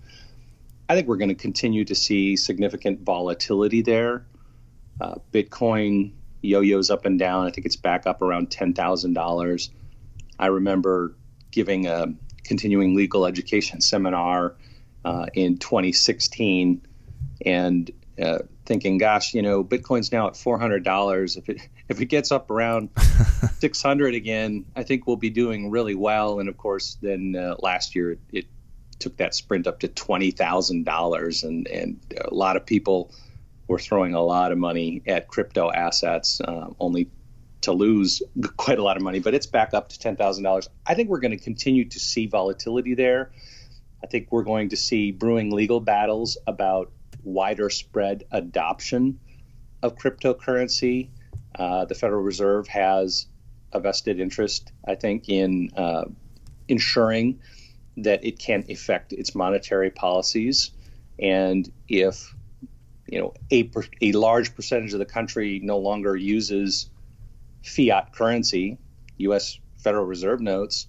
I 0.89 0.95
think 0.95 1.08
we're 1.08 1.17
going 1.17 1.30
to 1.30 1.36
continue 1.36 1.86
to 1.86 1.95
see 1.95 2.36
significant 2.36 3.01
volatility 3.01 3.82
there. 3.82 4.25
Uh, 5.02 5.16
Bitcoin 5.34 6.12
yo-yos 6.44 6.92
up 6.92 7.06
and 7.06 7.18
down. 7.18 7.48
I 7.48 7.50
think 7.50 7.66
it's 7.66 7.76
back 7.76 8.06
up 8.06 8.22
around 8.22 8.52
ten 8.52 8.74
thousand 8.74 9.14
dollars. 9.14 9.72
I 10.38 10.48
remember 10.48 11.16
giving 11.50 11.88
a 11.88 12.14
continuing 12.44 12.96
legal 12.96 13.26
education 13.26 13.82
seminar 13.82 14.56
uh, 15.04 15.26
in 15.34 15.58
2016 15.58 16.86
and 17.46 17.92
uh, 18.22 18.40
thinking, 18.66 18.98
gosh, 19.00 19.34
you 19.34 19.42
know, 19.42 19.64
Bitcoin's 19.64 20.12
now 20.12 20.28
at 20.28 20.38
four 20.38 20.60
hundred 20.60 20.84
dollars. 20.84 21.36
If 21.36 21.50
it 21.50 21.68
if 21.90 22.00
it 22.00 22.06
gets 22.06 22.32
up 22.32 22.52
around 22.52 22.90
six 23.60 23.82
hundred 23.82 24.14
again, 24.14 24.66
I 24.76 24.84
think 24.84 25.08
we'll 25.08 25.16
be 25.16 25.32
doing 25.32 25.72
really 25.72 25.96
well. 25.96 26.40
And 26.40 26.48
of 26.48 26.58
course, 26.58 26.98
then 27.02 27.36
uh, 27.36 27.56
last 27.60 27.96
year 27.96 28.12
it, 28.12 28.20
it, 28.32 28.46
took 29.00 29.18
that 29.18 29.34
sprint 29.34 29.66
up 29.66 29.80
to 29.80 29.88
twenty 29.88 30.30
thousand 30.30 30.86
dollars, 30.86 31.44
and 31.44 31.68
and 31.68 32.00
a 32.24 32.32
lot 32.32 32.56
of 32.56 32.68
people 32.68 33.12
were 33.72 33.80
throwing 33.80 34.14
a 34.14 34.22
lot 34.22 34.52
of 34.52 34.58
money 34.58 35.02
at 35.08 35.30
crypto 35.30 35.72
assets, 35.72 36.42
uh, 36.42 36.68
only 36.80 37.10
to 37.62 37.72
lose 37.72 38.22
quite 38.58 38.78
a 38.78 38.84
lot 38.84 38.98
of 38.98 39.04
money. 39.04 39.20
But 39.20 39.34
it's 39.34 39.46
back 39.48 39.74
up 39.74 39.90
to 39.90 40.00
ten 40.00 40.18
thousand 40.18 40.44
dollars. 40.44 40.70
I 40.86 40.94
think 40.94 41.10
we're 41.10 41.22
going 41.22 41.38
to 41.38 41.44
continue 41.44 41.86
to 41.86 42.00
see 42.00 42.28
volatility 42.28 42.94
there. 42.96 43.32
I 44.04 44.08
think 44.08 44.32
we're 44.32 44.44
going 44.44 44.70
to 44.70 44.78
see 44.78 45.12
brewing 45.12 45.52
legal 45.52 45.80
battles 45.80 46.38
about 46.46 46.92
wider 47.24 47.70
spread 47.70 48.26
adoption 48.32 49.20
of 49.82 49.96
cryptocurrency. 49.96 51.10
Uh, 51.56 51.86
the 51.86 51.96
Federal 51.96 52.22
Reserve 52.22 52.68
has 52.68 53.28
a 53.72 53.80
vested 53.80 54.20
interest, 54.20 54.72
I 54.86 54.96
think, 54.96 55.30
in 55.30 55.70
uh, 55.78 56.06
ensuring 56.68 57.40
that 57.98 58.26
it 58.26 58.40
can 58.40 58.66
affect 58.70 59.14
its 59.14 59.34
monetary 59.36 59.92
policies. 59.92 60.72
And 61.20 61.72
if 61.88 62.34
you 63.12 63.19
know 63.19 63.34
a, 63.52 63.69
a 64.02 64.13
large 64.13 64.56
percentage 64.56 64.93
of 64.93 65.00
the 65.00 65.06
country 65.06 65.60
no 65.62 65.78
longer 65.78 66.15
uses 66.15 66.89
fiat 67.63 68.13
currency, 68.13 68.80
U.S. 69.17 69.60
Federal 69.78 70.06
Reserve 70.06 70.41
notes, 70.41 70.88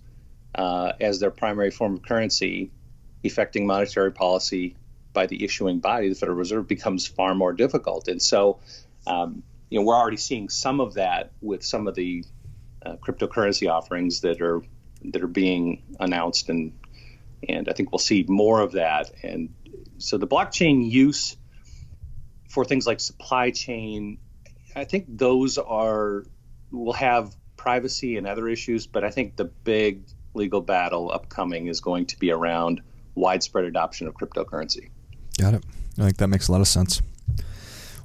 uh, 0.54 0.92
as 1.00 1.18
their 1.20 1.30
primary 1.30 1.70
form 1.70 1.94
of 1.94 2.02
currency, 2.02 2.70
affecting 3.24 3.66
monetary 3.66 4.12
policy 4.12 4.76
by 5.12 5.26
the 5.26 5.44
issuing 5.44 5.80
body, 5.80 6.08
the 6.08 6.14
Federal 6.14 6.38
Reserve, 6.38 6.66
becomes 6.66 7.06
far 7.06 7.34
more 7.34 7.52
difficult. 7.52 8.08
And 8.08 8.22
so, 8.22 8.60
um, 9.06 9.42
you 9.68 9.78
know, 9.78 9.84
we're 9.84 9.96
already 9.96 10.16
seeing 10.16 10.48
some 10.48 10.80
of 10.80 10.94
that 10.94 11.32
with 11.42 11.64
some 11.64 11.86
of 11.86 11.94
the 11.94 12.24
uh, 12.86 12.96
cryptocurrency 12.96 13.70
offerings 13.70 14.20
that 14.20 14.40
are 14.40 14.62
that 15.04 15.22
are 15.22 15.28
being 15.28 15.82
announced, 15.98 16.48
and 16.48 16.72
and 17.48 17.68
I 17.68 17.72
think 17.72 17.90
we'll 17.90 17.98
see 17.98 18.24
more 18.28 18.60
of 18.60 18.72
that. 18.72 19.10
And 19.24 19.52
so, 19.98 20.18
the 20.18 20.28
blockchain 20.28 20.88
use 20.88 21.36
for 22.52 22.66
things 22.66 22.86
like 22.86 23.00
supply 23.00 23.50
chain, 23.50 24.18
I 24.76 24.84
think 24.84 25.06
those 25.08 25.56
are 25.56 26.24
will 26.70 26.92
have 26.92 27.34
privacy 27.56 28.18
and 28.18 28.26
other 28.26 28.46
issues, 28.46 28.86
but 28.86 29.04
I 29.04 29.10
think 29.10 29.36
the 29.36 29.46
big 29.46 30.02
legal 30.34 30.60
battle 30.60 31.10
upcoming 31.10 31.68
is 31.68 31.80
going 31.80 32.04
to 32.06 32.18
be 32.18 32.30
around 32.30 32.82
widespread 33.14 33.64
adoption 33.64 34.06
of 34.06 34.14
cryptocurrency. 34.14 34.90
Got 35.38 35.54
it. 35.54 35.64
I 35.98 36.02
think 36.02 36.18
that 36.18 36.28
makes 36.28 36.48
a 36.48 36.52
lot 36.52 36.60
of 36.60 36.68
sense. 36.68 37.00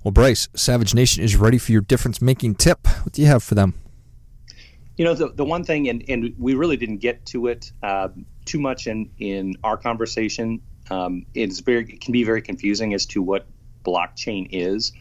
Well, 0.03 0.13
Bryce, 0.13 0.47
Savage 0.55 0.93
Nation 0.93 1.25
is 1.25 1.36
ready 1.36 1.57
for 1.57 1.73
your 1.73 1.81
difference 1.81 2.21
making 2.21 2.55
tip. 2.55 2.88
What 3.03 3.12
do 3.12 3.21
you 3.21 3.27
have 3.27 3.43
for 3.43 3.55
them? 3.55 3.73
You 4.95 5.03
know, 5.03 5.13
the, 5.13 5.27
the 5.27 5.45
one 5.45 5.65
thing, 5.65 5.89
and, 5.89 6.05
and 6.07 6.33
we 6.39 6.55
really 6.55 6.77
didn't 6.77 6.99
get 6.99 7.25
to 7.27 7.47
it 7.47 7.73
uh, 7.83 8.10
too 8.45 8.62
much 8.62 8.88
in, 8.88 9.12
in 9.19 9.55
our 9.65 9.75
conversation. 9.75 10.62
Um, 10.89 11.25
it's 11.33 11.60
very 11.60 11.83
it 11.83 11.99
can 11.99 12.13
be 12.13 12.23
very 12.23 12.41
confusing 12.41 12.93
as 12.93 13.05
to 13.07 13.21
what 13.21 13.45
blockchain 13.88 14.47
is. 14.52 14.91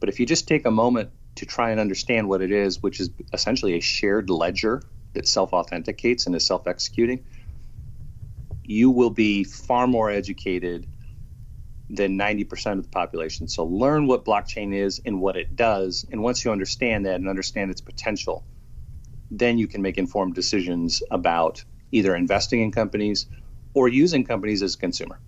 But 0.00 0.08
if 0.08 0.20
you 0.20 0.26
just 0.26 0.48
take 0.48 0.66
a 0.66 0.70
moment 0.70 1.10
to 1.36 1.46
try 1.46 1.70
and 1.70 1.80
understand 1.80 2.28
what 2.28 2.42
it 2.42 2.50
is, 2.50 2.82
which 2.82 3.00
is 3.00 3.10
essentially 3.32 3.76
a 3.76 3.80
shared 3.80 4.30
ledger 4.30 4.82
that 5.14 5.28
self 5.28 5.52
authenticates 5.52 6.26
and 6.26 6.34
is 6.34 6.46
self 6.46 6.66
executing, 6.66 7.24
you 8.62 8.90
will 8.90 9.10
be 9.10 9.44
far 9.44 9.86
more 9.86 10.10
educated 10.10 10.86
than 11.88 12.18
90% 12.18 12.78
of 12.78 12.82
the 12.82 12.88
population. 12.88 13.46
So 13.46 13.64
learn 13.64 14.08
what 14.08 14.24
blockchain 14.24 14.74
is 14.74 15.00
and 15.04 15.20
what 15.20 15.36
it 15.36 15.54
does. 15.54 16.04
And 16.10 16.20
once 16.22 16.44
you 16.44 16.50
understand 16.50 17.06
that 17.06 17.14
and 17.14 17.28
understand 17.28 17.70
its 17.70 17.80
potential, 17.80 18.44
then 19.30 19.58
you 19.58 19.68
can 19.68 19.82
make 19.82 19.98
informed 19.98 20.34
decisions 20.34 21.02
about 21.10 21.64
either 21.92 22.16
investing 22.16 22.60
in 22.60 22.72
companies 22.72 23.26
or 23.74 23.88
using 23.88 24.24
companies 24.24 24.62
as 24.62 24.74
a 24.74 24.78
consumer. 24.78 25.20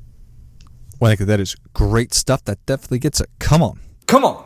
Well, 1.00 1.12
I 1.12 1.16
think 1.16 1.28
that 1.28 1.40
is 1.40 1.54
great 1.74 2.14
stuff. 2.14 2.44
That 2.44 2.64
definitely 2.66 2.98
gets 2.98 3.20
it. 3.20 3.28
Come 3.38 3.62
on. 3.62 3.78
Come 4.06 4.24
on. 4.24 4.44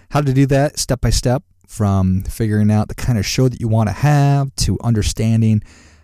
how 0.10 0.22
to 0.22 0.34
do 0.34 0.48
that 0.48 0.80
step 0.80 1.02
by 1.02 1.12
step 1.12 1.44
from 1.68 2.24
figuring 2.24 2.72
out 2.72 2.88
the 2.88 2.96
kind 2.96 3.20
of 3.20 3.26
show 3.28 3.48
that 3.48 3.62
you 3.62 3.68
want 3.68 3.88
to 3.88 3.94
have 3.94 4.50
to 4.56 4.80
understanding 4.84 5.62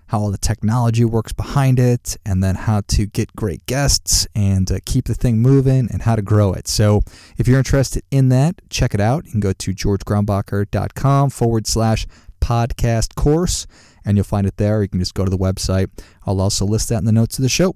how 0.10 0.20
all 0.20 0.30
the 0.30 0.38
technology 0.38 1.04
works 1.04 1.34
behind 1.34 1.80
it, 1.80 2.16
and 2.24 2.44
then 2.44 2.54
how 2.54 2.82
to 2.90 3.08
get 3.08 3.36
great 3.36 3.66
guests 3.66 4.28
and 4.36 4.72
uh, 4.72 4.78
keep 4.86 5.06
the 5.06 5.16
thing 5.16 5.40
moving 5.40 5.90
and 5.92 6.04
how 6.04 6.16
to 6.16 6.22
grow 6.22 6.54
it. 6.54 6.68
So 6.68 7.02
if 7.40 7.48
you're 7.48 7.58
interested 7.58 8.04
in 8.12 8.30
that, 8.30 8.62
check 8.70 8.94
it 8.94 9.02
out. 9.02 9.26
You 9.26 9.32
can 9.32 9.40
go 9.40 9.54
to 9.54 9.74
georgegrombacher.com 9.74 11.32
forward 11.32 11.66
slash 11.66 12.06
podcast 12.40 13.16
course, 13.16 13.66
and 14.06 14.16
you'll 14.16 14.26
find 14.26 14.46
it 14.46 14.58
there. 14.58 14.84
You 14.84 14.90
can 14.90 15.00
just 15.00 15.16
go 15.16 15.26
to 15.26 15.32
the 15.32 15.40
website. 15.40 15.90
I'll 16.28 16.40
also 16.40 16.66
list 16.66 16.90
that 16.90 17.00
in 17.00 17.06
the 17.06 17.12
notes 17.12 17.40
of 17.40 17.42
the 17.42 17.50
show. 17.50 17.76